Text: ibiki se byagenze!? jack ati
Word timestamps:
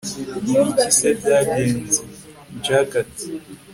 ibiki 0.53 0.87
se 0.97 1.07
byagenze!? 1.19 2.01
jack 2.65 2.89
ati 3.03 3.25